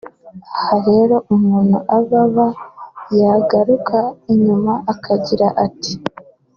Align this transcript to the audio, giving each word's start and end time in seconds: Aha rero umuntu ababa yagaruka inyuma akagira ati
Aha 0.61 0.77
rero 0.87 1.15
umuntu 1.35 1.77
ababa 1.97 2.47
yagaruka 3.19 3.97
inyuma 4.33 4.73
akagira 4.91 5.47
ati 5.65 5.93